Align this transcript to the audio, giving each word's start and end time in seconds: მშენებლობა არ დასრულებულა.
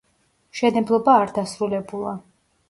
მშენებლობა 0.55 1.17
არ 1.25 1.35
დასრულებულა. 1.37 2.17